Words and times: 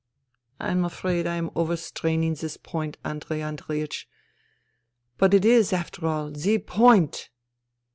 I 0.59 0.71
am 0.71 0.83
afraid 0.83 1.27
I 1.27 1.35
am 1.35 1.51
overstraining 1.55 2.33
this 2.33 2.57
point, 2.57 2.97
Andrei 3.05 3.41
Andreiech. 3.41 4.05
But 5.19 5.31
it 5.31 5.45
is, 5.45 5.71
after 5.73 6.07
all, 6.07 6.31
the 6.31 6.57
point. 6.57 7.29